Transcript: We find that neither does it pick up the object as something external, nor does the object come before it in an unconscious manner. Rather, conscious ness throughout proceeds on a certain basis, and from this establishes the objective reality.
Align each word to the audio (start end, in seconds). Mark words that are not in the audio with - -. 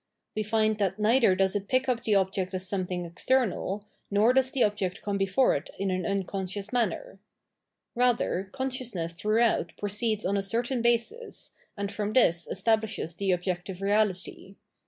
We 0.35 0.41
find 0.41 0.79
that 0.79 0.97
neither 0.97 1.35
does 1.35 1.55
it 1.55 1.67
pick 1.67 1.87
up 1.87 2.01
the 2.03 2.15
object 2.15 2.55
as 2.55 2.67
something 2.67 3.05
external, 3.05 3.85
nor 4.09 4.33
does 4.33 4.49
the 4.49 4.63
object 4.63 5.03
come 5.03 5.15
before 5.19 5.55
it 5.55 5.69
in 5.77 5.91
an 5.91 6.07
unconscious 6.07 6.73
manner. 6.73 7.19
Rather, 7.93 8.49
conscious 8.51 8.95
ness 8.95 9.13
throughout 9.13 9.73
proceeds 9.77 10.25
on 10.25 10.37
a 10.37 10.41
certain 10.41 10.81
basis, 10.81 11.51
and 11.77 11.91
from 11.91 12.13
this 12.13 12.47
establishes 12.47 13.15
the 13.15 13.29
objective 13.31 13.79
reality. 13.79 14.55